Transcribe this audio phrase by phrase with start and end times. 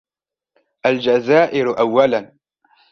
[0.85, 2.37] الجزائر أولا